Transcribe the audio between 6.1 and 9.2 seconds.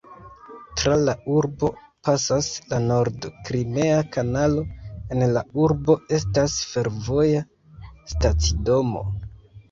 estas fervoja stacidomo.